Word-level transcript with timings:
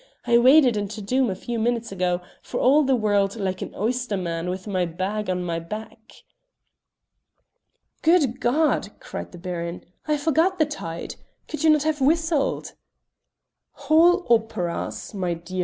I 0.25 0.35
waded 0.39 0.77
into 0.77 0.99
Doom 0.99 1.29
a 1.29 1.35
few 1.35 1.59
minutes 1.59 1.91
ago, 1.91 2.21
for 2.41 2.59
all 2.59 2.81
the 2.81 2.95
world 2.95 3.35
like 3.35 3.61
an 3.61 3.71
oyster 3.75 4.17
man 4.17 4.49
with 4.49 4.65
my 4.65 4.83
bag 4.83 5.29
on 5.29 5.43
my 5.43 5.59
back." 5.59 6.23
"Good 8.01 8.39
God!" 8.39 8.99
cried 8.99 9.31
the 9.31 9.37
Baron. 9.37 9.83
"I 10.07 10.17
forgot 10.17 10.57
the 10.57 10.65
tide. 10.65 11.17
Could 11.47 11.63
you 11.63 11.69
not 11.69 11.83
have 11.83 12.01
whistled?" 12.01 12.73
"Whole 13.73 14.25
operas, 14.27 15.13
my 15.13 15.35
dear 15.35 15.57
M. 15.57 15.59